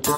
[0.00, 0.16] Bom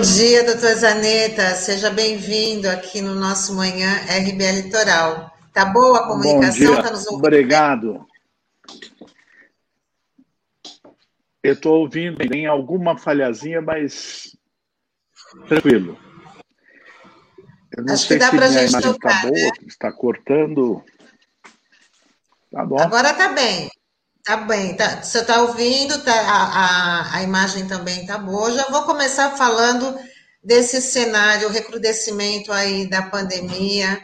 [0.00, 1.56] dia, doutor Zaneta.
[1.56, 5.32] Seja bem-vindo aqui no nosso Manhã RBA Litoral.
[5.52, 6.80] Tá boa a comunicação?
[6.80, 7.18] Tá nos ouvindo?
[7.18, 8.06] Obrigado.
[11.42, 14.36] Eu estou ouvindo, tem alguma falhazinha, mas
[15.48, 15.98] tranquilo.
[17.76, 19.40] Eu não Acho sei que dá se para a minha gente imagem tocar, está boa,
[19.40, 19.50] né?
[19.66, 20.84] está cortando.
[22.52, 22.78] Tá bom.
[22.78, 23.70] Agora tá bem.
[24.24, 24.76] Tá bem.
[24.76, 28.52] Tá, você está ouvindo, tá, a, a, a imagem também tá boa.
[28.52, 29.98] Já vou começar falando
[30.44, 34.00] desse cenário, o recrudescimento aí da pandemia.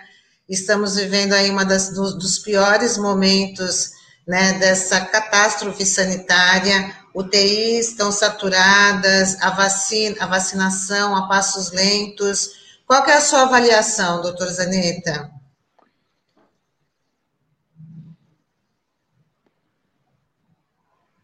[0.48, 3.90] Estamos vivendo aí uma das, dos, dos piores momentos
[4.26, 6.95] né, dessa catástrofe sanitária.
[7.19, 12.80] UTIs estão saturadas, a, vacina, a vacinação a passos lentos.
[12.87, 15.29] Qual é a sua avaliação, doutor Zaneta?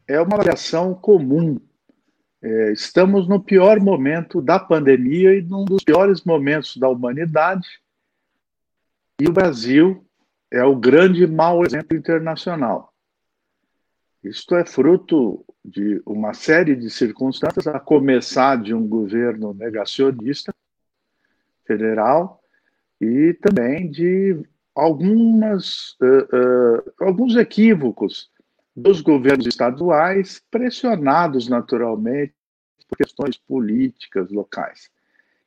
[0.09, 1.61] É uma avaliação comum.
[2.43, 7.69] É, estamos no pior momento da pandemia e num dos piores momentos da humanidade.
[9.21, 10.05] E o Brasil
[10.51, 12.94] é o grande mau exemplo internacional.
[14.25, 20.55] Isto é fruto de uma série de circunstâncias, a começar de um governo negacionista
[21.67, 22.43] federal
[22.99, 24.43] e também de
[24.75, 28.31] algumas, uh, uh, alguns equívocos
[28.75, 32.35] dos governos estaduais, pressionados naturalmente
[32.89, 34.91] por questões políticas locais.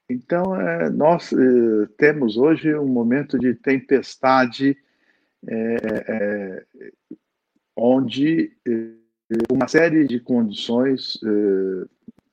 [0.09, 1.31] Então, é, nós
[1.97, 4.77] temos hoje um momento de tempestade
[5.45, 6.65] é, é
[7.77, 8.73] onde é,
[9.51, 11.85] uma série de condições é,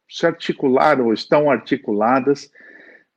[0.08, 2.50] se articularam ou estão articuladas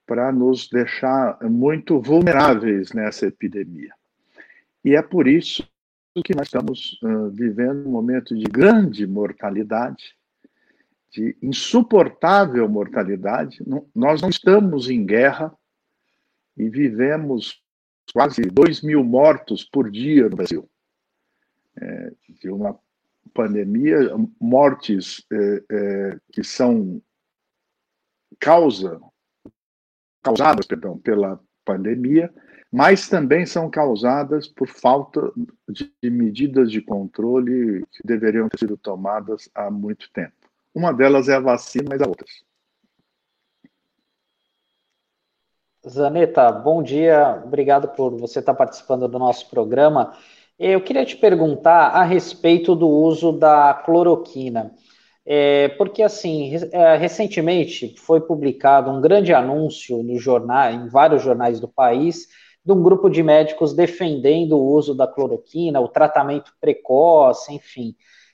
[0.06, 3.94] para nos deixar muito vulneráveis nessa epidemia.
[4.84, 5.68] E é por isso
[6.24, 10.16] que nós estamos uh, vivendo um momento de grande mortalidade,
[11.12, 13.62] de insuportável mortalidade.
[13.68, 15.54] Não, nós não estamos em guerra
[16.56, 17.62] e vivemos
[18.14, 20.70] quase 2 mil mortos por dia no Brasil.
[22.42, 22.80] De uma
[23.34, 24.00] pandemia,
[24.40, 27.02] mortes é, é, que são
[28.40, 29.00] causa,
[30.24, 32.34] causadas perdão, pela pandemia,
[32.72, 35.32] mas também são causadas por falta
[35.68, 40.36] de medidas de controle que deveriam ter sido tomadas há muito tempo.
[40.74, 42.30] Uma delas é a vacina, mas há outras.
[45.88, 50.18] Zaneta, bom dia, obrigado por você estar participando do nosso programa.
[50.60, 54.74] Eu queria te perguntar a respeito do uso da cloroquina.
[55.24, 61.60] É, porque, assim, é, recentemente foi publicado um grande anúncio no jornal, em vários jornais
[61.60, 62.28] do país,
[62.66, 67.94] de um grupo de médicos defendendo o uso da cloroquina, o tratamento precoce, enfim.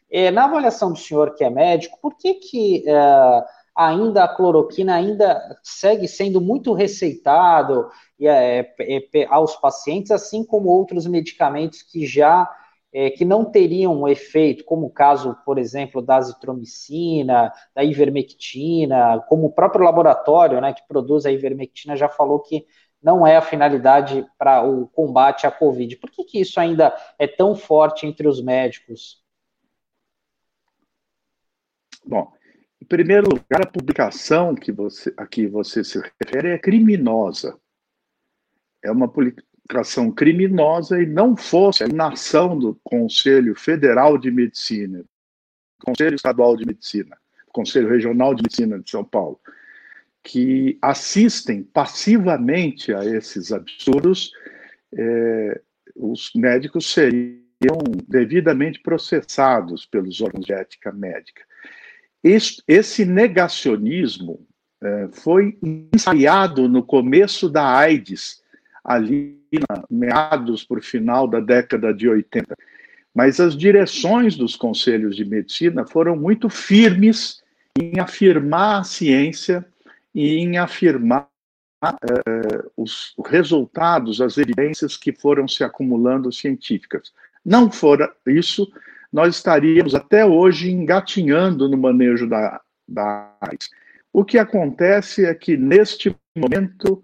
[0.10, 3.44] É, na avaliação do senhor que é médico, por que, que é,
[3.76, 7.90] ainda a cloroquina ainda segue sendo muito receitado
[9.30, 12.50] aos pacientes, assim como outros medicamentos que já
[12.94, 19.48] é, que não teriam efeito, como o caso, por exemplo, da azitromicina, da ivermectina, como
[19.48, 22.68] o próprio laboratório né, que produz a ivermectina já falou que
[23.02, 25.98] não é a finalidade para o combate à Covid.
[25.98, 29.22] Por que, que isso ainda é tão forte entre os médicos?
[32.06, 32.32] Bom,
[32.82, 37.60] em primeiro lugar, a publicação que você, a que você se refere é criminosa.
[38.84, 45.04] É uma publicação criminosa e não fosse a inação do Conselho Federal de Medicina,
[45.84, 47.18] Conselho Estadual de Medicina,
[47.48, 49.40] Conselho Regional de Medicina de São Paulo,
[50.24, 54.32] que assistem passivamente a esses absurdos,
[54.94, 55.62] é,
[55.96, 57.78] os médicos seriam
[58.08, 61.44] devidamente processados pelos órgãos de ética médica.
[62.24, 64.48] Esse, negacionismo
[64.81, 65.57] é, foi
[65.94, 68.43] ensaiado no começo da AIDS,
[68.83, 69.39] ali
[69.69, 72.56] na, meados o final da década de 80.
[73.13, 77.44] Mas as direções dos conselhos de medicina foram muito firmes
[77.80, 79.65] em afirmar a ciência
[80.13, 81.27] e em afirmar
[81.83, 87.13] uh, os resultados, as evidências que foram se acumulando científicas.
[87.45, 88.71] Não fora isso,
[89.12, 93.69] nós estaríamos até hoje engatinhando no manejo da, da AIDS.
[94.12, 97.03] O que acontece é que, neste momento,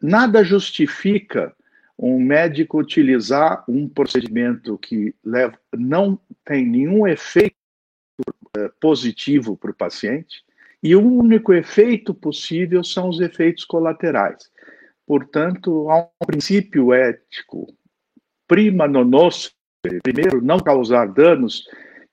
[0.00, 1.54] nada justifica
[1.98, 7.54] um médico utilizar um procedimento que leva, não tem nenhum efeito
[8.56, 10.44] eh, positivo para o paciente,
[10.84, 14.50] E o único efeito possível são os efeitos colaterais.
[15.06, 17.74] Portanto, há um princípio ético
[18.46, 19.10] prima non
[20.02, 21.64] primeiro, não causar danos,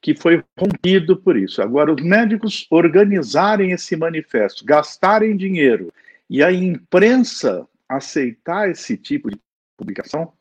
[0.02, 1.62] que foi rompido por isso.
[1.62, 5.92] Agora, os médicos organizarem esse manifesto, gastarem dinheiro
[6.32, 9.38] e a imprensa aceitar esse tipo de
[9.76, 10.32] publicação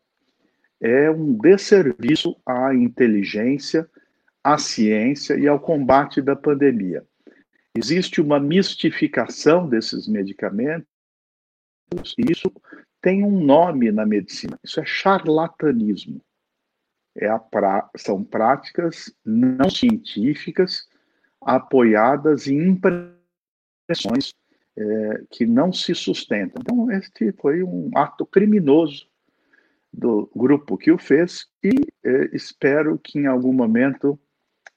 [0.80, 3.90] é um desserviço à inteligência,
[4.42, 7.04] à ciência e ao combate da pandemia.
[7.76, 10.86] Existe uma mistificação desses medicamentos,
[12.16, 12.52] e isso
[13.02, 14.56] tem um nome na medicina.
[14.62, 16.20] Isso é charlatanismo.
[17.16, 17.90] É pra...
[17.96, 20.88] São práticas não científicas
[21.40, 24.32] apoiadas em impressões
[24.80, 26.62] é, que não se sustentam.
[26.62, 29.06] Então, este foi um ato criminoso
[29.92, 31.70] do grupo que o fez e
[32.02, 34.18] é, espero que em algum momento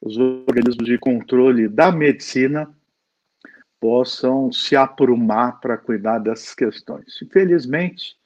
[0.02, 2.70] os organismos de controle da medicina
[3.80, 7.22] possam se aprumar para cuidar dessas questões.
[7.22, 8.18] Infelizmente,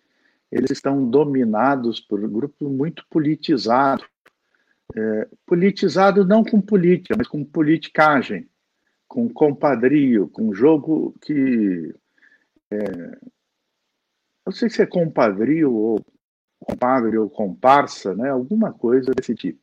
[0.52, 4.04] eles estão dominados por um grupo muito politizado.
[4.96, 8.48] É, politizado não com política, mas com politicagem,
[9.07, 11.94] com compadrio, com jogo que.
[12.69, 13.19] É,
[14.45, 16.06] não sei se é compadrio ou
[16.59, 18.30] compadre ou comparsa, né?
[18.30, 19.59] alguma coisa desse tipo.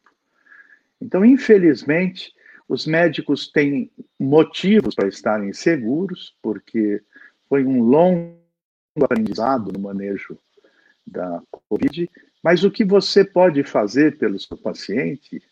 [1.01, 2.33] Então, infelizmente,
[2.69, 7.03] os médicos têm motivos para estarem seguros, porque
[7.49, 8.39] foi um longo
[9.03, 10.39] aprendizado no manejo
[11.07, 12.11] da Covid,
[12.43, 15.43] mas o que você pode fazer pelo seu paciente,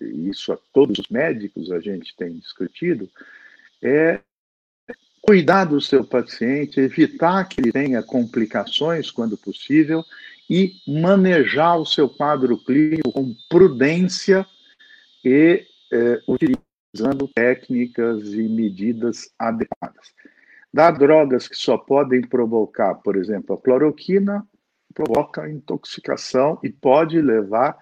[0.00, 3.08] isso a todos os médicos a gente tem discutido,
[3.82, 4.20] é
[5.22, 10.04] cuidar do seu paciente, evitar que ele tenha complicações quando possível
[10.48, 14.44] e manejar o seu quadro clínico com prudência
[15.24, 20.12] e é, utilizando técnicas e medidas adequadas.
[20.72, 24.46] Dar drogas que só podem provocar, por exemplo, a cloroquina,
[24.94, 27.76] provoca intoxicação e pode levar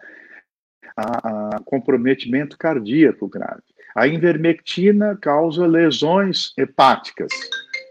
[0.96, 3.62] a, a comprometimento cardíaco grave.
[3.94, 7.32] A invermectina causa lesões hepáticas.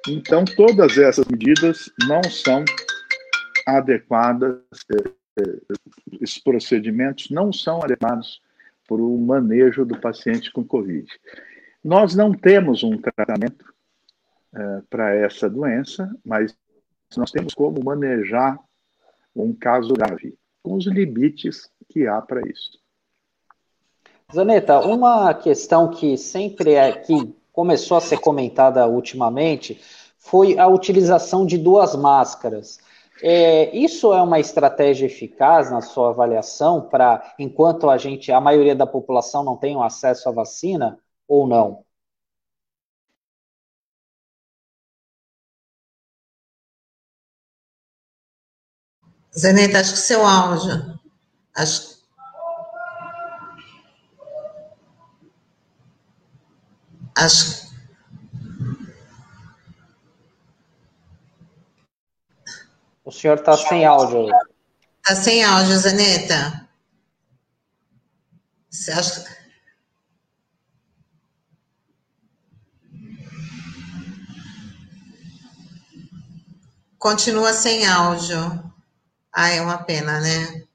[0.07, 2.63] Então, todas essas medidas não são
[3.65, 4.61] adequadas,
[4.91, 5.59] eh,
[6.21, 8.41] esses procedimentos não são adequados
[8.87, 11.07] para o manejo do paciente com Covid.
[11.83, 13.65] Nós não temos um tratamento
[14.55, 16.55] eh, para essa doença, mas
[17.17, 18.57] nós temos como manejar
[19.35, 22.79] um caso grave, com os limites que há para isso.
[24.33, 29.81] Zaneta, uma questão que sempre é que começou a ser comentada ultimamente
[30.19, 32.77] foi a utilização de duas máscaras.
[33.23, 38.75] É, isso é uma estratégia eficaz na sua avaliação para, enquanto a gente, a maioria
[38.75, 41.85] da população não tem acesso à vacina ou não?
[49.37, 50.99] Zeneta, acho que seu áudio.
[51.55, 51.96] Acho...
[57.17, 57.67] Acho.
[63.03, 64.27] O senhor está sem áudio.
[64.97, 66.69] Está sem áudio, Zeneta.
[68.69, 69.25] Você acha.
[76.99, 78.73] Continua sem áudio.
[79.33, 80.66] Ah, é uma pena, né?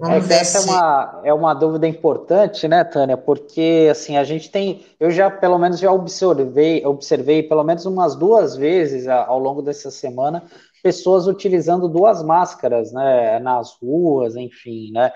[0.00, 3.18] Vamos é, ver essa é, uma, é uma dúvida importante, né, Tânia?
[3.18, 8.16] Porque assim a gente tem, eu já pelo menos já observei, observei pelo menos umas
[8.16, 10.42] duas vezes ao longo dessa semana
[10.82, 15.12] pessoas utilizando duas máscaras, né, nas ruas, enfim, né?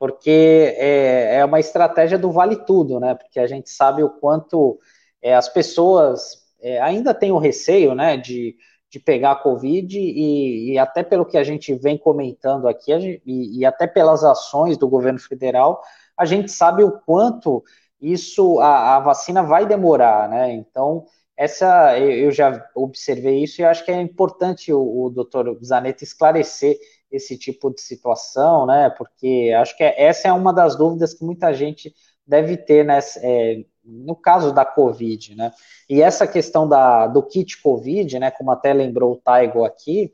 [0.00, 3.14] Porque é, é uma estratégia do vale tudo, né?
[3.14, 4.80] Porque a gente sabe o quanto
[5.22, 8.56] é, as pessoas é, ainda têm o receio, né, de
[8.94, 12.92] de pegar a Covid e, e, até pelo que a gente vem comentando aqui
[13.26, 15.82] e, e, até pelas ações do governo federal,
[16.16, 17.64] a gente sabe o quanto
[18.00, 20.52] isso, a, a vacina vai demorar, né?
[20.52, 26.04] Então, essa eu, já observei isso e acho que é importante o, o doutor Zanetti
[26.04, 26.78] esclarecer
[27.10, 28.90] esse tipo de situação, né?
[28.90, 31.92] Porque acho que é, essa é uma das dúvidas que muita gente
[32.26, 35.52] deve ter nessa, é, no caso da Covid, né?
[35.88, 38.30] E essa questão da, do kit Covid, né?
[38.30, 40.12] Como até lembrou o Taigo aqui,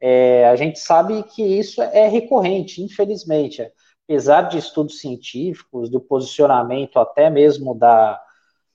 [0.00, 3.68] é, a gente sabe que isso é recorrente, infelizmente.
[4.04, 8.20] Apesar de estudos científicos, do posicionamento até mesmo da,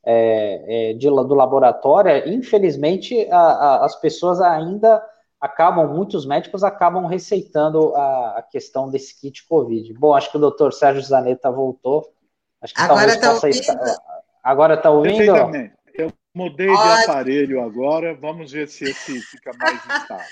[0.05, 5.01] é, é, de, do laboratório, infelizmente a, a, as pessoas ainda
[5.39, 9.93] acabam, muitos médicos acabam receitando a, a, questão desse kit Covid.
[9.93, 12.13] Bom, acho que o doutor Sérgio Zanetta voltou.
[12.63, 13.53] Acho que Agora está ouvindo.
[13.53, 13.97] Estar
[14.43, 15.35] Agora está ouvindo?
[15.93, 20.25] Eu mudei de aparelho agora, vamos ver se esse fica mais estável.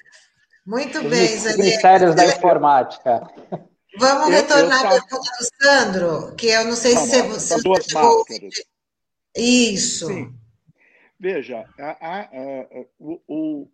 [0.65, 3.27] Muito bem, Os mistérios da informática.
[3.97, 7.55] Vamos eu, retornar pergunta do Sandro, que eu não sei se você...
[7.55, 8.63] As duas máscaras.
[9.35, 10.07] Isso.
[10.07, 10.33] Sim.
[11.19, 13.67] Veja, a, a, a, o,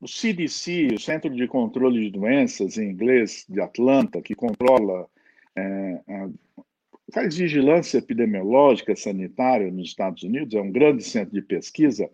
[0.00, 5.06] o CDC, o Centro de Controle de Doenças, em inglês, de Atlanta, que controla,
[5.56, 6.00] é,
[7.12, 12.10] faz vigilância epidemiológica sanitária nos Estados Unidos, é um grande centro de pesquisa,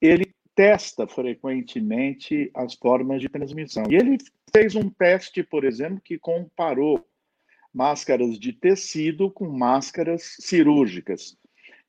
[0.00, 3.84] ele testa frequentemente as formas de transmissão.
[3.90, 4.16] E ele
[4.52, 7.06] fez um teste, por exemplo, que comparou
[7.72, 11.36] máscaras de tecido com máscaras cirúrgicas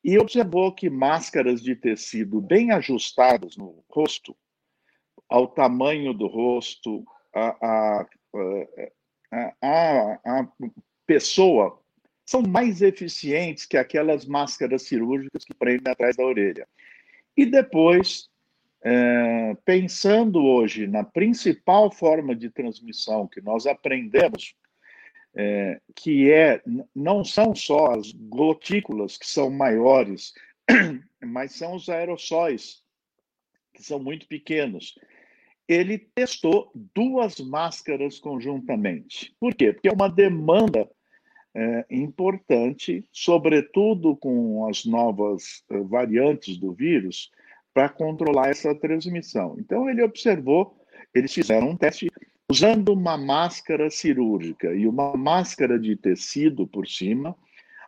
[0.03, 4.35] e observou que máscaras de tecido bem ajustadas no rosto,
[5.29, 8.07] ao tamanho do rosto, a, a,
[9.61, 10.47] a, a
[11.05, 11.81] pessoa,
[12.27, 16.67] são mais eficientes que aquelas máscaras cirúrgicas que prendem atrás da orelha.
[17.37, 18.29] E depois,
[18.83, 24.53] é, pensando hoje na principal forma de transmissão que nós aprendemos
[25.33, 26.61] é, que é
[26.93, 30.33] não são só as gotículas que são maiores,
[31.23, 32.83] mas são os aerossóis
[33.73, 34.95] que são muito pequenos.
[35.65, 39.33] Ele testou duas máscaras conjuntamente.
[39.39, 39.71] Por quê?
[39.71, 40.89] Porque é uma demanda
[41.55, 47.31] é, importante, sobretudo com as novas é, variantes do vírus,
[47.73, 49.55] para controlar essa transmissão.
[49.59, 50.77] Então, ele observou,
[51.13, 52.07] eles fizeram um teste
[52.49, 57.35] usando uma máscara cirúrgica e uma máscara de tecido por cima,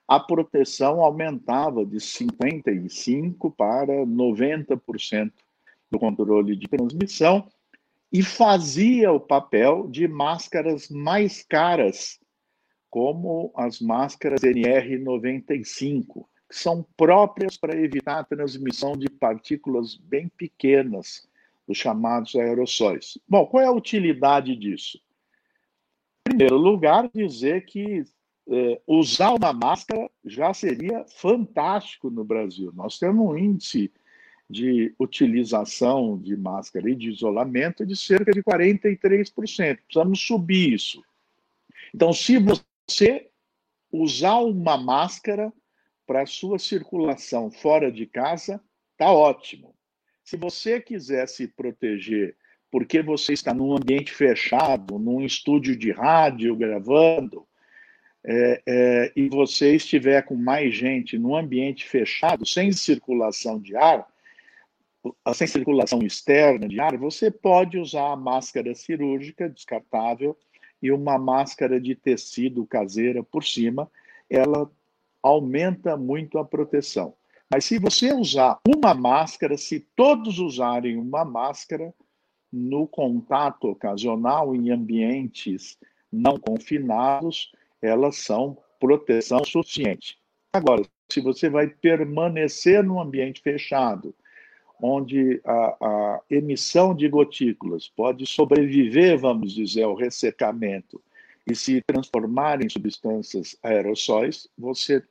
[0.07, 5.31] a proteção aumentava de 55% para 90%
[5.89, 7.47] do controle de transmissão
[8.11, 12.18] e fazia o papel de máscaras mais caras,
[12.89, 21.27] como as máscaras NR95, que são próprias para evitar a transmissão de partículas bem pequenas
[21.67, 23.17] os chamados aerossóis.
[23.27, 24.99] Bom, qual é a utilidade disso?
[26.27, 28.03] Em primeiro lugar, dizer que
[28.49, 32.71] é, usar uma máscara já seria fantástico no Brasil.
[32.73, 33.91] Nós temos um índice
[34.49, 39.31] de utilização de máscara e de isolamento de cerca de 43%.
[39.85, 41.03] Precisamos subir isso.
[41.93, 42.63] Então, se você
[43.91, 45.51] usar uma máscara
[46.05, 49.75] para sua circulação fora de casa, está ótimo.
[50.23, 52.35] Se você quiser se proteger
[52.71, 57.47] porque você está num ambiente fechado, num estúdio de rádio gravando,
[58.23, 64.07] é, é, e você estiver com mais gente num ambiente fechado, sem circulação de ar,
[65.33, 70.37] sem circulação externa de ar, você pode usar a máscara cirúrgica descartável
[70.81, 73.89] e uma máscara de tecido caseira por cima.
[74.29, 74.69] Ela
[75.21, 77.13] aumenta muito a proteção.
[77.51, 81.93] Mas se você usar uma máscara, se todos usarem uma máscara
[82.51, 85.77] no contato ocasional em ambientes
[86.11, 90.17] não confinados, elas são proteção suficiente.
[90.53, 94.15] Agora, se você vai permanecer num ambiente fechado,
[94.81, 101.01] onde a, a, emissão de gotículas pode sobreviver, vamos dizer, ao ressecamento
[101.49, 105.03] e se transformar em substâncias aerossóis, você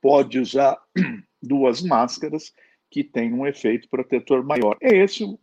[0.00, 0.78] pode usar
[1.42, 2.52] duas máscaras
[2.90, 4.76] que têm um efeito protetor maior.
[4.80, 5.38] É esse o,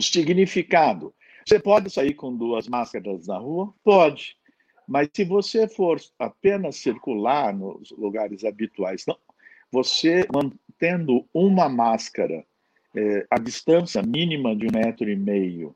[0.00, 1.14] significado.
[1.46, 3.74] Você pode sair com duas máscaras na rua?
[3.82, 4.36] Pode.
[4.86, 9.16] Mas se você for apenas circular nos lugares habituais, não,
[9.70, 12.44] você mantendo uma máscara
[12.94, 15.74] é, a distância mínima de um metro e meio,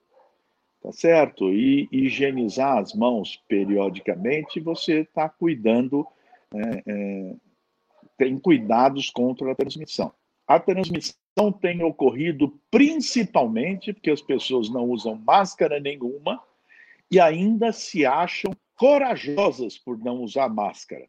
[0.83, 1.53] tá certo?
[1.53, 6.07] E higienizar as mãos periodicamente, você está cuidando
[6.55, 7.35] é, é,
[8.17, 10.13] tem cuidados contra a transmissão.
[10.47, 16.41] A transmissão tem ocorrido principalmente porque as pessoas não usam máscara nenhuma
[17.11, 21.07] e ainda se acham corajosas por não usar máscara.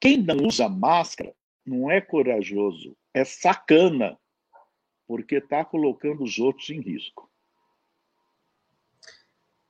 [0.00, 1.34] Quem não usa máscara
[1.66, 4.18] não é corajoso, é sacana,
[5.10, 7.28] porque está colocando os outros em risco.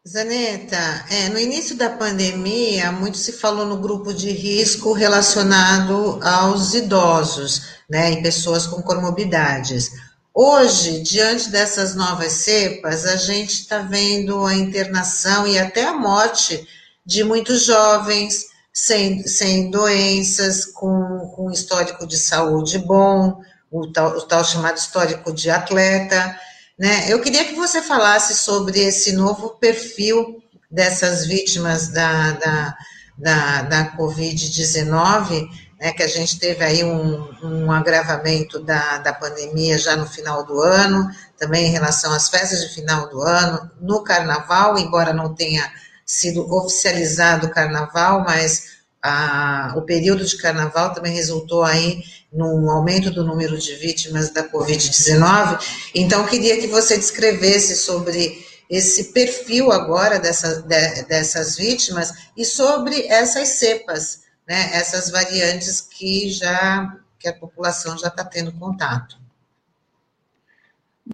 [0.06, 6.74] Zaneta, é, no início da pandemia, muito se falou no grupo de risco relacionado aos
[6.74, 9.90] idosos, né, e pessoas com comorbidades.
[10.34, 16.68] Hoje, diante dessas novas cepas, a gente está vendo a internação e até a morte
[17.06, 18.44] de muitos jovens
[18.74, 25.32] sem, sem doenças, com, com histórico de saúde bom, o tal, o tal chamado histórico
[25.32, 26.38] de atleta.
[26.78, 27.06] Né?
[27.08, 32.76] Eu queria que você falasse sobre esse novo perfil dessas vítimas da, da,
[33.18, 35.48] da, da Covid-19,
[35.80, 40.44] né, que a gente teve aí um, um agravamento da, da pandemia já no final
[40.44, 41.08] do ano,
[41.38, 45.70] também em relação às festas de final do ano, no carnaval, embora não tenha
[46.04, 53.10] sido oficializado o carnaval, mas a, o período de carnaval também resultou aí num aumento
[53.10, 55.60] do número de vítimas da Covid-19.
[55.94, 63.06] Então, queria que você descrevesse sobre esse perfil agora dessa, de, dessas vítimas e sobre
[63.08, 69.20] essas cepas, né, essas variantes que já que a população já está tendo contato.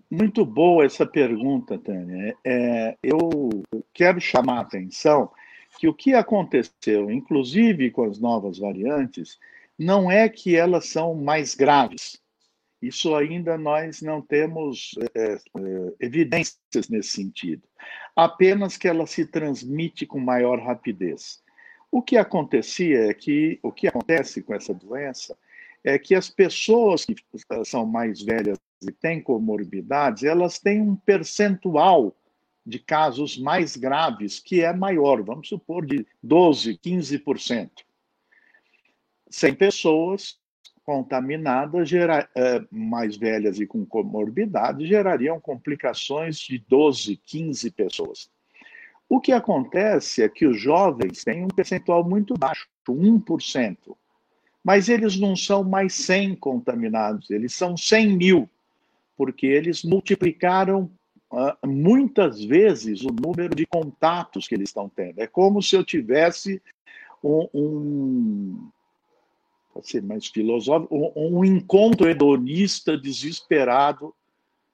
[0.09, 2.37] Muito boa essa pergunta, Tânia.
[2.45, 5.31] É, eu quero chamar a atenção
[5.79, 9.39] que o que aconteceu, inclusive com as novas variantes,
[9.79, 12.21] não é que elas são mais graves.
[12.81, 15.39] Isso ainda nós não temos é, é,
[16.01, 17.63] evidências nesse sentido.
[18.15, 21.43] Apenas que ela se transmite com maior rapidez.
[21.91, 25.37] O que acontecia é que o que acontece com essa doença
[25.83, 27.15] é que as pessoas que
[27.65, 32.15] são mais velhas e têm comorbidades, elas têm um percentual
[32.67, 37.71] de casos mais graves que é maior, vamos supor de 12, 15%.
[39.31, 40.39] 100 pessoas
[40.85, 48.31] contaminadas, gera, é, mais velhas e com comorbidade, gerariam complicações de 12, 15 pessoas.
[49.09, 53.97] O que acontece é que os jovens têm um percentual muito baixo, 1%.
[54.63, 58.51] Mas eles não são mais 100 contaminados, eles são 100 mil,
[59.17, 60.91] porque eles multiplicaram
[61.33, 65.21] uh, muitas vezes o número de contatos que eles estão tendo.
[65.21, 66.61] É como se eu tivesse
[67.23, 68.69] um, um
[69.83, 74.15] ser mais filosófico, um, um encontro hedonista desesperado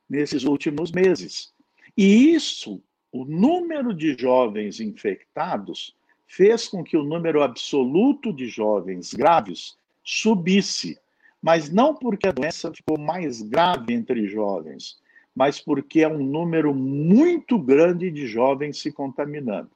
[0.08, 1.52] nesses últimos meses.
[1.96, 5.94] E isso, o número de jovens infectados,
[6.26, 10.98] fez com que o número absoluto de jovens graves subisse,
[11.42, 14.98] mas não porque a doença ficou mais grave entre jovens,
[15.34, 19.70] mas porque é um número muito grande de jovens se contaminando.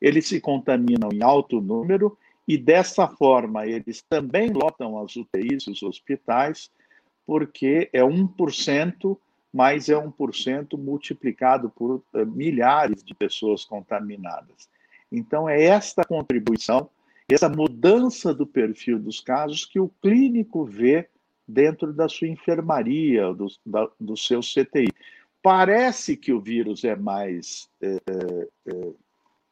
[0.00, 5.82] Eles se contaminam em alto número e dessa forma eles também lotam as UTIs, os
[5.82, 6.70] hospitais,
[7.26, 9.18] porque é 1%,
[9.52, 14.68] mas é 1% multiplicado por uh, milhares de pessoas contaminadas.
[15.10, 16.88] Então, é esta contribuição,
[17.30, 21.08] essa mudança do perfil dos casos que o clínico vê
[21.46, 24.88] dentro da sua enfermaria, do, da, do seu CTI.
[25.42, 28.92] Parece que o vírus é mais é, é,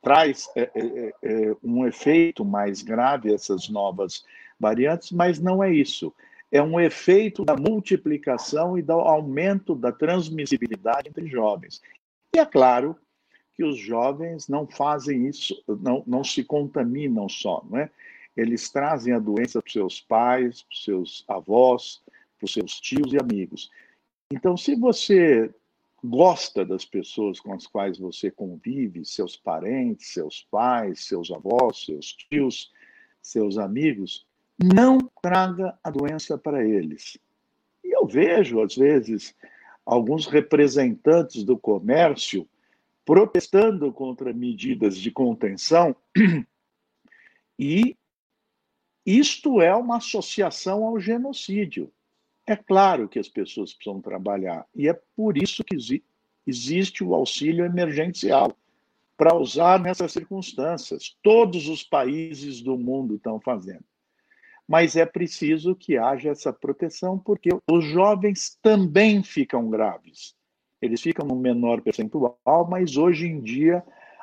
[0.02, 4.24] traz é, é, é, um efeito mais grave essas novas
[4.58, 6.12] variantes, mas não é isso.
[6.50, 11.80] É um efeito da multiplicação e do aumento da transmissibilidade entre jovens.
[12.34, 12.96] E é claro
[13.54, 17.90] que os jovens não fazem isso, não, não se contaminam só, não é?
[18.36, 22.00] Eles trazem a doença para seus pais, para seus avós,
[22.38, 23.70] para seus tios e amigos.
[24.32, 25.52] Então, se você
[26.02, 32.12] gosta das pessoas com as quais você convive, seus parentes, seus pais, seus avós, seus
[32.12, 32.72] tios,
[33.22, 34.26] seus amigos,
[34.58, 37.18] não traga a doença para eles.
[37.84, 39.34] E eu vejo, às vezes,
[39.84, 42.48] alguns representantes do comércio
[43.04, 45.96] protestando contra medidas de contenção,
[47.58, 47.96] e
[49.04, 51.90] isto é uma associação ao genocídio.
[52.50, 55.76] É claro que as pessoas precisam trabalhar, e é por isso que
[56.44, 58.52] existe o auxílio emergencial
[59.16, 61.16] para usar nessas circunstâncias.
[61.22, 63.84] Todos os países do mundo estão fazendo.
[64.66, 70.34] Mas é preciso que haja essa proteção, porque os jovens também ficam graves.
[70.82, 73.80] Eles ficam no menor percentual, mas hoje em dia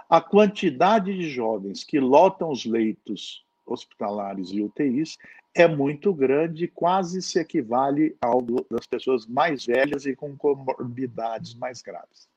[0.10, 5.18] a quantidade de jovens que lotam os leitos hospitalares e UTIs
[5.54, 11.82] é muito grande, quase se equivale ao das pessoas mais velhas e com comorbidades mais
[11.82, 12.28] graves.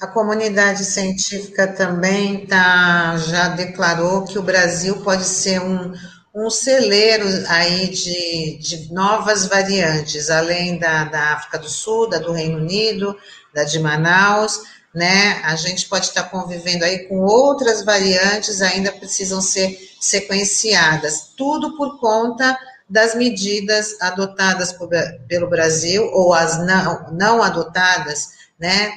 [0.00, 5.92] A comunidade científica também tá, já declarou que o Brasil pode ser um,
[6.34, 12.32] um celeiro aí de, de novas variantes, além da, da África do Sul, da do
[12.32, 13.16] Reino Unido,
[13.52, 14.62] da de Manaus,
[14.94, 15.40] né?
[15.42, 21.98] A gente pode estar convivendo aí com outras variantes, ainda precisam ser sequenciadas, tudo por
[21.98, 22.56] conta
[22.88, 24.88] das medidas adotadas por,
[25.26, 28.28] pelo Brasil ou as não, não adotadas,
[28.58, 28.92] né?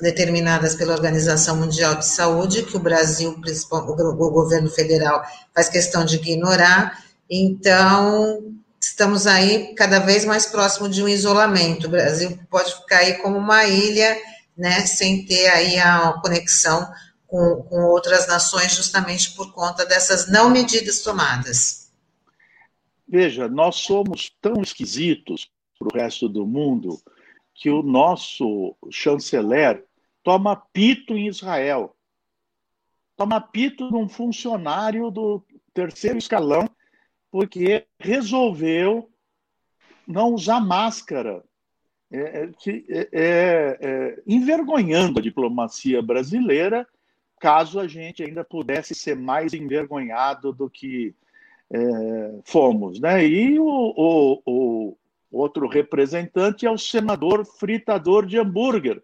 [0.00, 3.38] Determinadas pela Organização Mundial de Saúde, que o Brasil,
[3.70, 5.22] o governo federal,
[5.54, 7.04] faz questão de ignorar.
[7.30, 8.42] Então,
[8.80, 11.86] estamos aí cada vez mais próximo de um isolamento.
[11.86, 14.16] O Brasil pode ficar aí como uma ilha
[14.56, 16.86] né, sem ter aí a conexão
[17.26, 21.92] com com, outras nações, justamente por conta dessas não medidas tomadas?
[23.06, 27.00] Veja, nós somos tão esquisitos para o resto do mundo
[27.54, 29.84] que o nosso chanceler
[30.22, 31.94] toma pito em Israel.
[33.16, 36.68] Toma pito num funcionário do terceiro escalão,
[37.30, 39.10] porque resolveu
[40.06, 41.44] não usar máscara,
[42.14, 46.86] é, é, é, é, envergonhando a diplomacia brasileira,
[47.40, 51.12] caso a gente ainda pudesse ser mais envergonhado do que
[51.72, 53.00] é, fomos.
[53.00, 53.26] Né?
[53.26, 54.96] E o, o, o,
[55.32, 59.02] outro representante é o senador fritador de hambúrguer,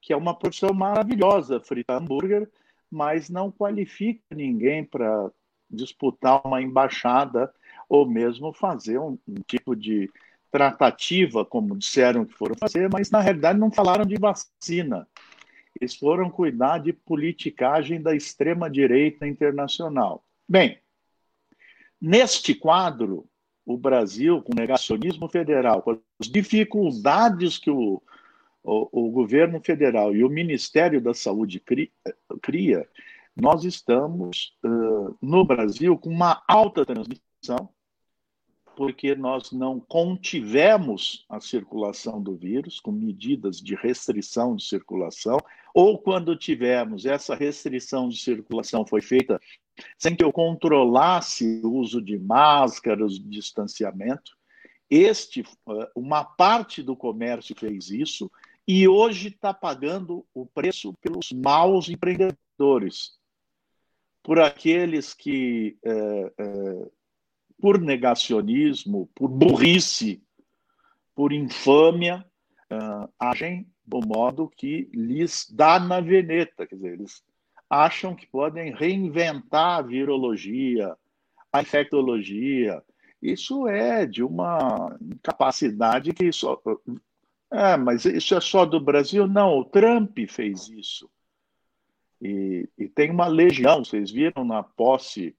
[0.00, 2.50] que é uma profissão maravilhosa, fritar hambúrguer,
[2.90, 5.30] mas não qualifica ninguém para
[5.70, 7.52] disputar uma embaixada
[7.88, 10.10] ou mesmo fazer um, um tipo de
[10.50, 15.06] tratativa, como disseram que foram fazer, mas na realidade não falaram de vacina.
[15.80, 20.24] Eles foram cuidar de politicagem da extrema-direita internacional.
[20.48, 20.78] Bem,
[22.00, 23.26] neste quadro,
[23.64, 28.02] o Brasil, com negacionismo federal, com as dificuldades que o,
[28.62, 31.90] o, o governo federal e o Ministério da Saúde cria,
[32.42, 32.88] cria
[33.36, 37.70] nós estamos uh, no Brasil com uma alta transmissão,
[38.76, 45.38] porque nós não contivemos a circulação do vírus com medidas de restrição de circulação,
[45.74, 49.40] ou quando tivemos essa restrição de circulação foi feita
[49.98, 54.32] sem que eu controlasse o uso de máscaras, distanciamento.
[54.88, 58.30] Este, eh, uma parte do comércio fez isso
[58.66, 63.18] e hoje está pagando o preço pelos maus empreendedores,
[64.22, 66.90] por aqueles que é, é,
[67.60, 70.22] por negacionismo, por burrice,
[71.14, 72.24] por infâmia,
[72.72, 76.66] uh, agem do modo que lhes dá na veneta.
[76.66, 77.22] Quer dizer, eles
[77.68, 80.96] acham que podem reinventar a virologia,
[81.52, 82.82] a infectologia.
[83.20, 86.60] Isso é de uma capacidade que só.
[87.52, 89.26] É, mas isso é só do Brasil?
[89.26, 91.10] Não, o Trump fez isso.
[92.22, 95.34] E, e tem uma legião, vocês viram na posse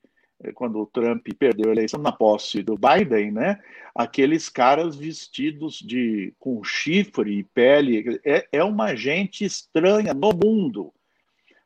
[0.56, 3.62] quando o Trump perdeu a eleição na posse do Biden, né?
[3.94, 10.94] Aqueles caras vestidos de com chifre e pele é, é uma gente estranha no mundo.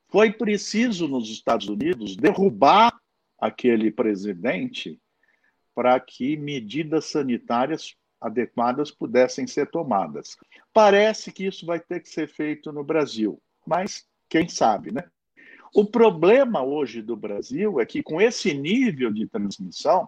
[0.10, 2.98] Foi preciso nos Estados Unidos derrubar
[3.40, 5.00] aquele presidente
[5.74, 10.38] para que medidas sanitárias adequadas pudessem ser tomadas.
[10.74, 15.04] Parece que isso vai ter que ser feito no Brasil, mas quem sabe, né?
[15.76, 20.08] O problema hoje do Brasil é que, com esse nível de transmissão,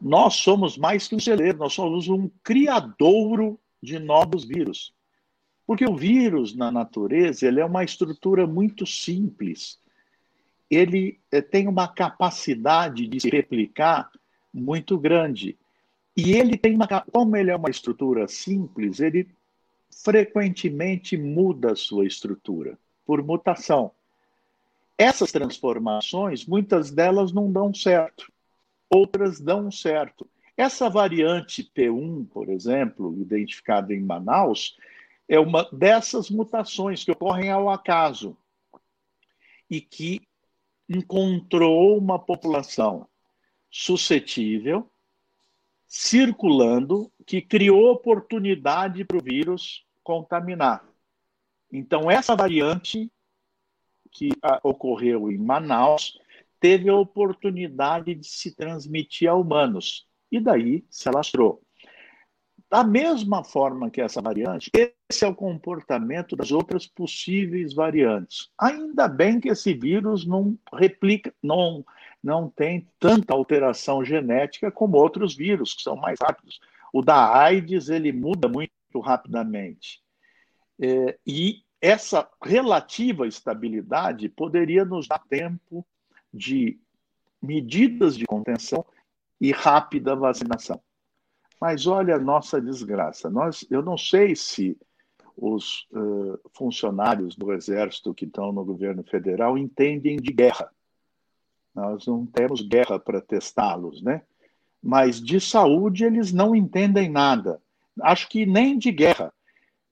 [0.00, 4.94] nós somos mais que um celeiro, nós somos um criadouro de novos vírus.
[5.66, 9.80] Porque o vírus, na natureza, ele é uma estrutura muito simples.
[10.70, 14.12] Ele eh, tem uma capacidade de se replicar
[14.54, 15.58] muito grande.
[16.16, 16.86] E ele tem uma.
[16.86, 19.28] Como ele é uma estrutura simples, ele
[19.90, 23.90] frequentemente muda a sua estrutura por mutação.
[24.98, 28.32] Essas transformações, muitas delas não dão certo,
[28.88, 30.28] outras dão certo.
[30.56, 34.76] Essa variante P1, por exemplo, identificada em Manaus,
[35.28, 38.36] é uma dessas mutações que ocorrem ao acaso
[39.68, 40.20] e que
[40.88, 43.06] encontrou uma população
[43.70, 44.90] suscetível,
[45.86, 50.84] circulando, que criou oportunidade para o vírus contaminar.
[51.70, 53.10] Então, essa variante
[54.16, 56.18] que a, ocorreu em Manaus
[56.58, 61.60] teve a oportunidade de se transmitir a humanos e daí se alastrou.
[62.68, 68.50] Da mesma forma que essa variante, esse é o comportamento das outras possíveis variantes.
[68.58, 71.84] Ainda bem que esse vírus não replica, não,
[72.22, 76.58] não tem tanta alteração genética como outros vírus, que são mais rápidos.
[76.92, 80.00] O da AIDS, ele muda muito rapidamente.
[80.80, 85.86] É, e essa relativa estabilidade poderia nos dar tempo
[86.32, 86.78] de
[87.40, 88.84] medidas de contenção
[89.40, 90.80] e rápida vacinação.
[91.60, 93.30] Mas olha a nossa desgraça.
[93.30, 94.76] Nós, eu não sei se
[95.36, 100.70] os uh, funcionários do Exército que estão no governo federal entendem de guerra.
[101.74, 104.22] Nós não temos guerra para testá-los, né?
[104.82, 107.60] Mas de saúde eles não entendem nada.
[108.00, 109.32] Acho que nem de guerra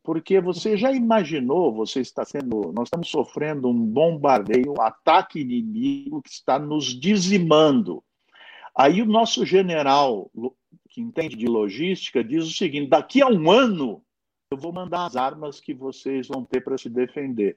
[0.05, 6.21] porque você já imaginou, você está sendo, nós estamos sofrendo um bombardeio, um ataque inimigo
[6.21, 8.05] que está nos dizimando.
[8.77, 10.31] Aí o nosso general,
[10.91, 14.05] que entende de logística, diz o seguinte: daqui a um ano
[14.51, 17.57] eu vou mandar as armas que vocês vão ter para se defender.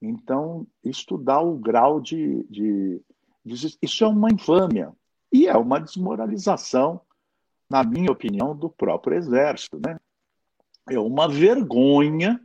[0.00, 3.02] Então, estudar o grau de, de,
[3.44, 3.78] de.
[3.82, 4.90] Isso é uma infâmia
[5.30, 7.02] e é uma desmoralização,
[7.68, 9.78] na minha opinião, do próprio Exército.
[9.84, 10.00] Né?
[10.90, 12.40] É uma vergonha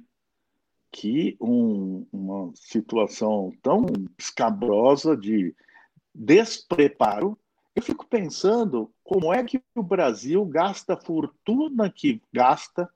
[0.92, 3.88] que um, uma situação tão
[4.20, 5.56] escabrosa de
[6.14, 7.38] despreparo.
[7.76, 12.88] Eu fico pensando como é que o Brasil gasta a fortuna que gasta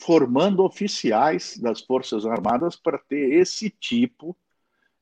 [0.00, 4.36] formando oficiais das Forças Armadas para ter esse tipo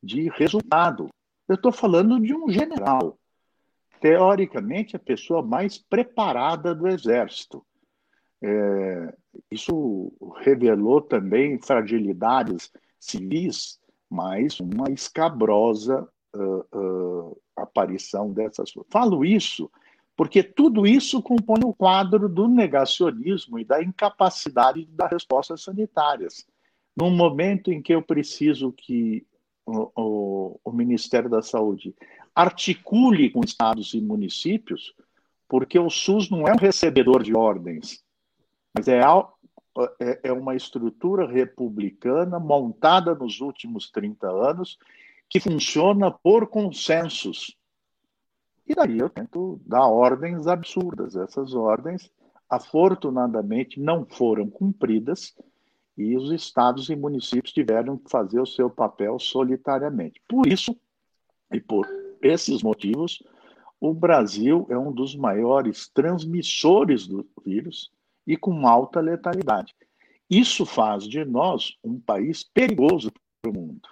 [0.03, 1.09] de resultado.
[1.49, 3.19] Eu estou falando de um general,
[3.99, 7.65] teoricamente a pessoa mais preparada do Exército.
[8.43, 9.15] É,
[9.51, 18.73] isso revelou também fragilidades civis, mas uma escabrosa uh, uh, aparição dessas.
[18.91, 19.71] Falo isso
[20.17, 26.47] porque tudo isso compõe o quadro do negacionismo e da incapacidade de dar respostas sanitárias.
[26.97, 29.27] Num momento em que eu preciso que
[29.67, 31.95] o, o, o Ministério da Saúde
[32.35, 34.95] articule com estados e municípios,
[35.47, 38.03] porque o SUS não é um recebedor de ordens,
[38.77, 39.01] mas é,
[39.99, 44.79] é, é uma estrutura republicana montada nos últimos 30 anos
[45.29, 47.57] que funciona por consensos
[48.69, 51.15] e daí eu tento dar ordens absurdas.
[51.15, 52.11] Essas ordens,
[52.51, 55.35] afortunadamente, não foram cumpridas
[55.97, 60.21] e os estados e municípios tiveram que fazer o seu papel solitariamente.
[60.29, 60.77] Por isso,
[61.53, 61.87] e por
[62.21, 63.23] esses motivos,
[63.81, 67.93] o Brasil é um dos maiores transmissores do vírus
[68.27, 69.75] e com alta letalidade.
[70.29, 73.89] Isso faz de nós um país perigoso para o mundo.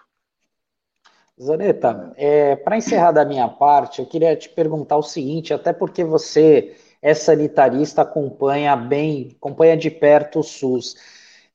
[1.40, 6.04] Zaneta, é, para encerrar da minha parte, eu queria te perguntar o seguinte, até porque
[6.04, 10.94] você é sanitarista, acompanha bem, acompanha de perto o SUS.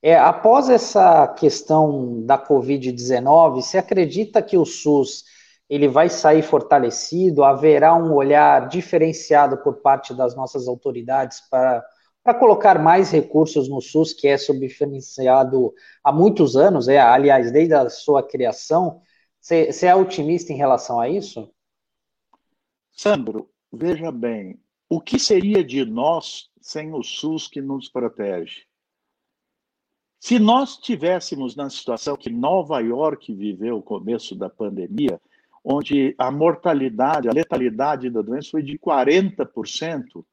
[0.02, 5.26] É, após essa questão da Covid-19, você acredita que o SUS
[5.70, 7.44] ele vai sair fortalecido?
[7.44, 11.84] Haverá um olhar diferenciado por parte das nossas autoridades para,
[12.30, 17.74] para colocar mais recursos no SUS, que é subfinanciado há muitos anos, é, aliás, desde
[17.74, 19.02] a sua criação?
[19.42, 21.52] Você é otimista em relação a isso?
[22.92, 28.62] Sandro, veja bem, o que seria de nós sem o SUS que nos protege?
[30.20, 35.20] Se nós tivéssemos na situação que Nova York viveu o começo da pandemia,
[35.64, 40.24] onde a mortalidade, a letalidade da doença foi de 40%,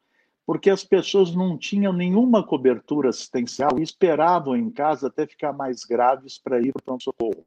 [0.46, 5.84] porque as pessoas não tinham nenhuma cobertura assistencial e esperavam em casa até ficar mais
[5.84, 7.44] graves para ir para o pronto-socorro.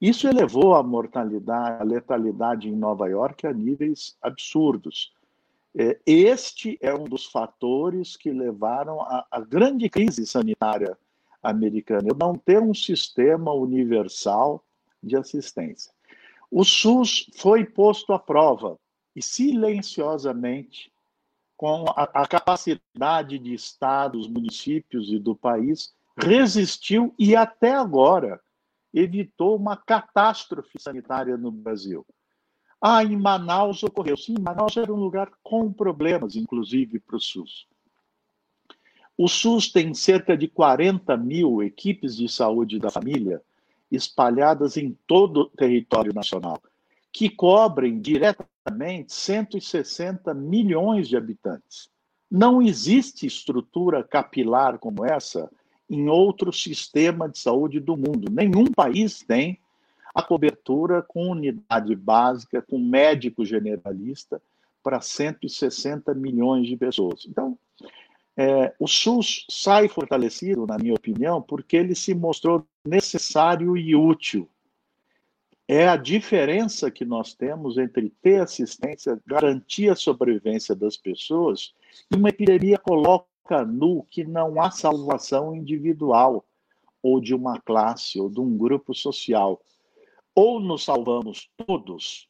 [0.00, 5.12] Isso elevou a mortalidade, a letalidade em Nova York a níveis absurdos.
[5.76, 10.98] É, este é um dos fatores que levaram à grande crise sanitária
[11.42, 14.64] americana, eu não ter um sistema universal
[15.02, 15.92] de assistência.
[16.50, 18.78] O SUS foi posto à prova
[19.14, 20.90] e silenciosamente,
[21.60, 28.40] com a, a capacidade de estados, municípios e do país, resistiu e até agora
[28.94, 32.06] evitou uma catástrofe sanitária no Brasil.
[32.80, 34.16] Ah, em Manaus ocorreu.
[34.16, 37.66] Sim, Manaus era um lugar com problemas, inclusive para o SUS.
[39.14, 43.42] O SUS tem cerca de 40 mil equipes de saúde da família
[43.90, 46.58] espalhadas em todo o território nacional,
[47.12, 51.88] que cobrem diretamente 160 milhões de habitantes.
[52.30, 55.50] Não existe estrutura capilar como essa
[55.88, 58.30] em outro sistema de saúde do mundo.
[58.30, 59.58] Nenhum país tem
[60.14, 64.40] a cobertura com unidade básica, com médico generalista
[64.82, 67.26] para 160 milhões de pessoas.
[67.28, 67.58] Então,
[68.36, 74.48] é, o SUS sai fortalecido, na minha opinião, porque ele se mostrou necessário e útil.
[75.72, 81.72] É a diferença que nós temos entre ter assistência, garantir a sobrevivência das pessoas,
[82.12, 86.44] e uma epidemia coloca nu que não há salvação individual,
[87.00, 89.62] ou de uma classe, ou de um grupo social.
[90.34, 92.28] Ou nos salvamos todos,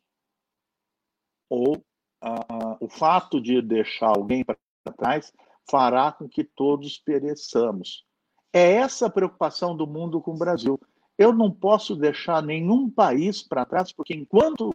[1.48, 1.82] ou
[2.20, 4.58] ah, o fato de deixar alguém para
[4.98, 5.32] trás
[5.64, 8.04] fará com que todos pereçamos.
[8.52, 10.78] É essa a preocupação do mundo com o Brasil.
[11.20, 14.74] Eu não posso deixar nenhum país para trás, porque enquanto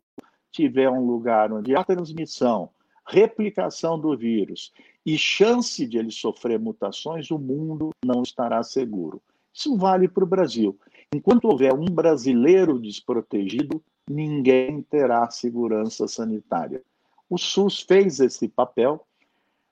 [0.52, 2.70] tiver um lugar onde há transmissão,
[3.04, 4.72] replicação do vírus
[5.04, 9.24] e chance de ele sofrer mutações, o mundo não estará seguro.
[9.52, 10.80] Isso vale para o Brasil.
[11.12, 16.84] Enquanto houver um brasileiro desprotegido, ninguém terá segurança sanitária.
[17.28, 19.04] O SUS fez esse papel,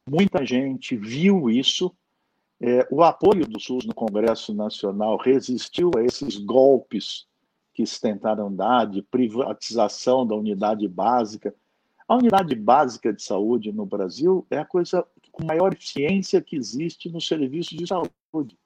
[0.09, 1.95] muita gente viu isso.
[2.65, 7.27] É, o apoio do SUS no Congresso Nacional resistiu a esses golpes
[7.73, 11.53] que se tentaram dar, de privatização da unidade básica.
[12.07, 17.09] A unidade básica de saúde no Brasil é a coisa com maior eficiência que existe
[17.09, 18.57] no serviço de saúde.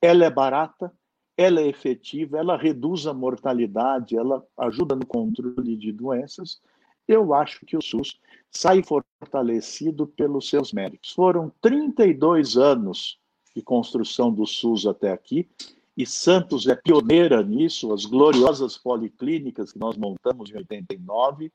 [0.00, 0.92] Ela é barata,
[1.36, 6.60] ela é efetiva, ela reduz a mortalidade, ela ajuda no controle de doenças.
[7.06, 8.18] Eu acho que o SUS
[8.50, 11.12] sai fortalecido pelos seus méritos.
[11.12, 13.18] Foram 32 anos
[13.54, 15.48] de construção do SUS até aqui,
[15.96, 21.50] e Santos é pioneira nisso, as gloriosas policlínicas que nós montamos em 89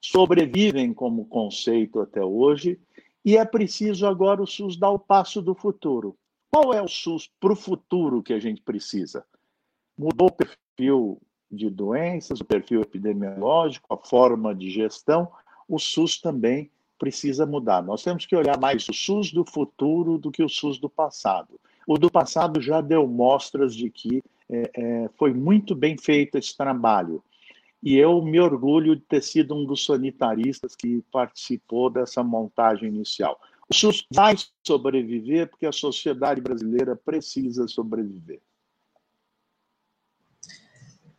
[0.00, 2.78] sobrevivem como conceito até hoje,
[3.24, 6.16] e é preciso agora o SUS dar o passo do futuro.
[6.50, 9.24] Qual é o SUS para o futuro que a gente precisa?
[9.96, 11.20] Mudou o perfil
[11.50, 15.28] de doenças, o perfil epidemiológico, a forma de gestão,
[15.68, 17.82] o SUS também precisa mudar.
[17.82, 21.58] Nós temos que olhar mais o SUS do futuro do que o SUS do passado.
[21.86, 26.56] O do passado já deu mostras de que é, é, foi muito bem feito esse
[26.56, 27.22] trabalho.
[27.82, 33.40] E eu me orgulho de ter sido um dos sanitaristas que participou dessa montagem inicial.
[33.68, 34.34] O SUS vai
[34.66, 38.40] sobreviver porque a sociedade brasileira precisa sobreviver.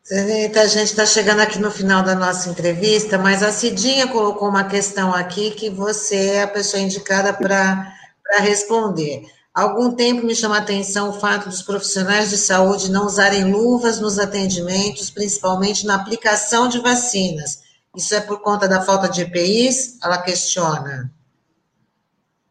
[0.04, 4.48] Zenita, a gente está chegando aqui no final da nossa entrevista, mas a Cidinha colocou
[4.48, 7.94] uma questão aqui que você é a pessoa indicada para
[8.40, 9.22] responder.
[9.54, 13.52] Há algum tempo me chama a atenção o fato dos profissionais de saúde não usarem
[13.52, 17.60] luvas nos atendimentos, principalmente na aplicação de vacinas.
[17.96, 19.98] Isso é por conta da falta de EPIs?
[20.02, 21.12] Ela questiona.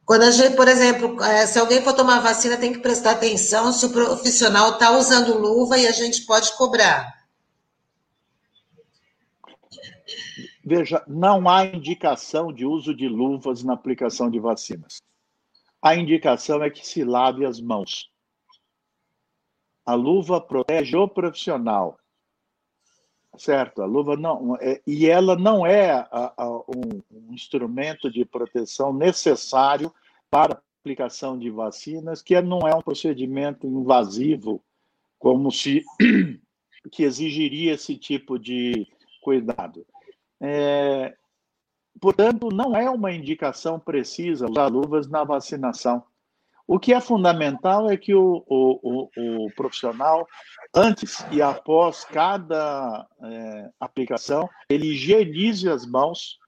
[0.05, 3.73] Quando a gente, por exemplo, é, se alguém for tomar vacina, tem que prestar atenção
[3.73, 7.20] se o profissional está usando luva e a gente pode cobrar.
[10.63, 15.01] Veja, não há indicação de uso de luvas na aplicação de vacinas
[15.81, 18.09] a indicação é que se lave as mãos.
[19.83, 21.97] A luva protege o profissional,
[23.35, 23.81] certo?
[23.81, 28.93] A luva não é, e ela não é a, a, um, um, instrumento de proteção
[28.93, 29.91] necessário
[30.29, 34.63] para aplicação de vacinas, que não é um procedimento invasivo,
[35.17, 35.83] como se
[36.91, 38.87] que exigiria esse tipo de
[39.21, 39.85] cuidado.
[40.41, 41.15] É,
[41.99, 46.03] Portanto, não é uma indicação precisa usar luvas na vacinação.
[46.65, 50.27] O que é fundamental é que o, o, o, o profissional,
[50.73, 56.39] antes e após cada é, aplicação, ele higienize as mãos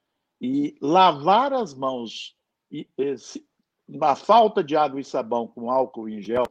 [0.41, 2.35] e lavar as mãos.
[2.71, 3.45] E, esse,
[3.87, 6.45] na falta de água e sabão com álcool em gel,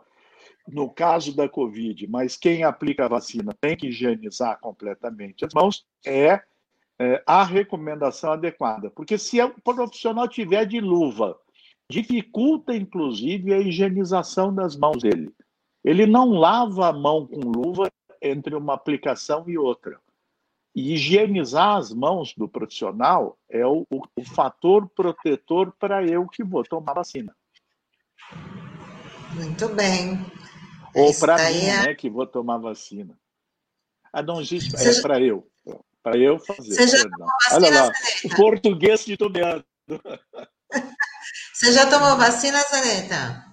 [0.68, 5.84] no caso da Covid, mas quem aplica a vacina tem que higienizar completamente as mãos,
[6.06, 6.42] é
[7.02, 8.90] é, a recomendação adequada.
[8.90, 11.36] Porque se o profissional tiver de luva,
[11.90, 15.34] dificulta inclusive a higienização das mãos dele.
[15.84, 19.98] Ele não lava a mão com luva entre uma aplicação e outra.
[20.74, 26.44] E higienizar as mãos do profissional é o, o, o fator protetor para eu que
[26.44, 27.34] vou tomar vacina.
[29.34, 30.24] Muito bem.
[30.94, 31.86] Ou para mim, é...
[31.88, 33.18] né, que vou tomar vacina.
[34.12, 35.00] Ah, não existe, Você...
[35.00, 35.50] é para eu.
[36.02, 36.74] Para eu fazer.
[36.74, 37.92] Você já tomou vacina, Olha lá,
[38.24, 39.64] o português titubeando.
[41.52, 43.52] Você já tomou vacina, Zaneta?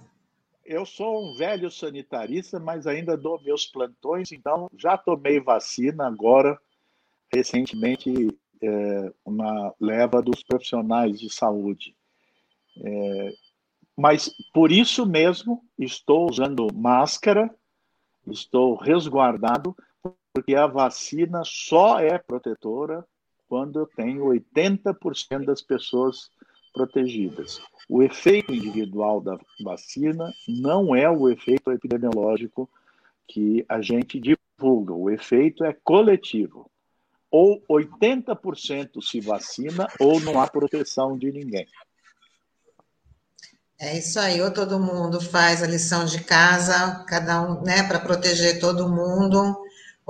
[0.64, 6.58] Eu sou um velho sanitarista, mas ainda dou meus plantões, então já tomei vacina agora,
[7.32, 11.94] recentemente, é, uma leva dos profissionais de saúde.
[12.82, 13.32] É,
[13.96, 17.54] mas por isso mesmo estou usando máscara,
[18.26, 19.76] estou resguardado,
[20.32, 23.04] porque a vacina só é protetora
[23.48, 26.30] quando eu tenho 80% das pessoas
[26.72, 27.60] protegidas.
[27.88, 32.70] O efeito individual da vacina não é o efeito epidemiológico
[33.26, 34.94] que a gente divulga.
[34.94, 36.70] O efeito é coletivo.
[37.30, 41.66] Ou 80% se vacina ou não há proteção de ninguém.
[43.78, 47.98] É isso aí, ou todo mundo faz a lição de casa, cada um, né, para
[47.98, 49.56] proteger todo mundo,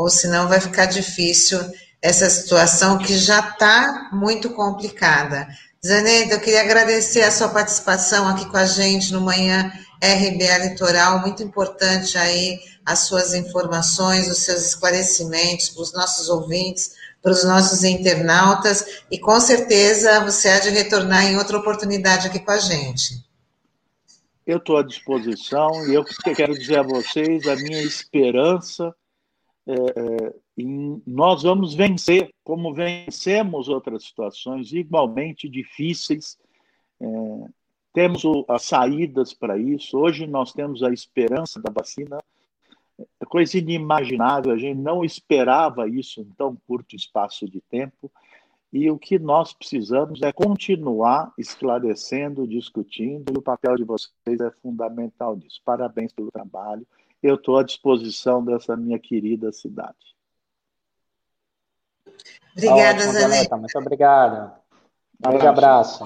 [0.01, 1.61] ou senão vai ficar difícil
[2.01, 5.47] essa situação que já está muito complicada.
[5.87, 9.71] Zaneta, eu queria agradecer a sua participação aqui com a gente no Manhã
[10.03, 16.93] RBA Litoral, muito importante aí as suas informações, os seus esclarecimentos para os nossos ouvintes,
[17.21, 22.39] para os nossos internautas, e com certeza você há de retornar em outra oportunidade aqui
[22.39, 23.23] com a gente.
[24.47, 26.03] Eu estou à disposição e eu
[26.35, 28.95] quero dizer a vocês a minha esperança
[31.07, 36.39] nós vamos vencer, como vencemos outras situações igualmente difíceis.
[37.01, 37.07] É,
[37.93, 39.99] temos as saídas para isso.
[39.99, 42.19] Hoje nós temos a esperança da vacina.
[43.29, 48.11] coisa inimaginável, a gente não esperava isso em tão curto espaço de tempo.
[48.73, 54.51] E o que nós precisamos é continuar esclarecendo, discutindo, e o papel de vocês é
[54.63, 55.61] fundamental nisso.
[55.65, 56.87] Parabéns pelo trabalho.
[57.23, 59.97] Eu estou à disposição dessa minha querida cidade.
[62.53, 63.57] Obrigada, Ótimo, Zaneta.
[63.57, 64.53] Muito obrigado.
[65.25, 66.05] Um grande abraço.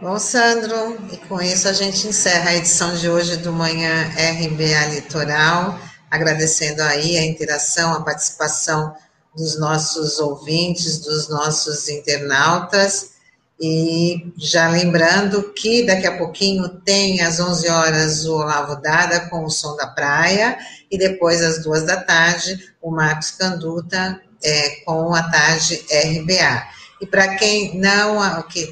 [0.00, 4.94] Bom, Sandro, e com isso a gente encerra a edição de hoje do Manhã RBA
[4.94, 5.78] Litoral,
[6.10, 8.94] agradecendo aí a interação, a participação
[9.36, 13.19] dos nossos ouvintes, dos nossos internautas,
[13.60, 19.44] e já lembrando que daqui a pouquinho tem às 11 horas o Olavo Dada com
[19.44, 20.56] o Som da Praia,
[20.90, 26.66] e depois às duas da tarde o Marcos Canduta é, com a tarde RBA.
[27.02, 28.18] E para quem não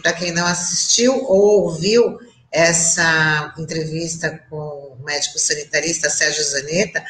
[0.03, 2.19] para quem não assistiu ou ouviu
[2.51, 7.05] essa entrevista com o médico sanitarista Sérgio Zanetta,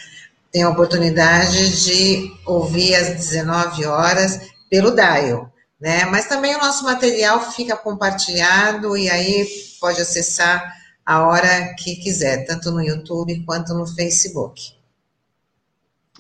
[0.51, 6.05] tem a oportunidade de ouvir às 19 horas pelo Dial, né?
[6.07, 9.47] Mas também o nosso material fica compartilhado e aí
[9.81, 14.77] pode acessar a hora que quiser, tanto no YouTube quanto no Facebook.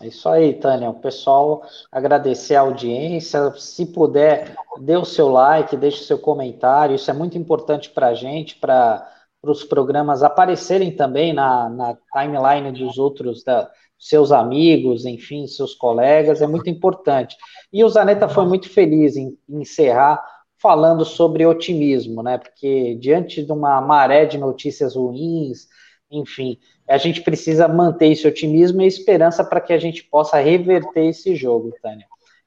[0.00, 0.90] É isso aí, Tânia.
[0.90, 3.52] O pessoal agradecer a audiência.
[3.59, 6.94] Se puder, dê o seu like, deixe o seu comentário.
[6.94, 9.11] Isso é muito importante para a gente, para
[9.43, 16.41] os programas aparecerem também na, na timeline dos outros, da, seus amigos, enfim, seus colegas.
[16.43, 17.36] É muito importante.
[17.72, 20.22] E o Zaneta foi muito feliz em, em encerrar
[20.61, 22.39] falando sobre otimismo, né?
[22.39, 25.68] Porque diante de uma maré de notícias ruins,
[26.11, 26.59] enfim,
[26.89, 31.36] a gente precisa manter esse otimismo e esperança para que a gente possa reverter esse
[31.36, 32.07] jogo, Tânia.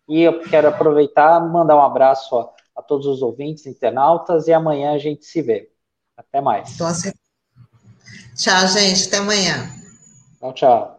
[0.10, 4.94] E eu quero aproveitar mandar um abraço a, a todos os ouvintes, internautas, e amanhã
[4.94, 5.70] a gente se vê.
[6.18, 6.72] Até mais.
[6.72, 7.12] Então, assim...
[8.36, 9.08] Tchau, gente.
[9.08, 9.70] Até amanhã.
[10.40, 10.98] Tchau, tchau.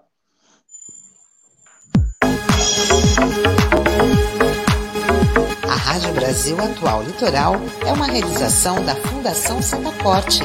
[5.69, 7.55] A Rádio Brasil Atual Litoral
[7.87, 10.43] é uma realização da Fundação Setaporte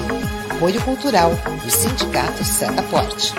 [0.58, 1.30] apoio cultural
[1.64, 3.34] do Sindicato Setaporte.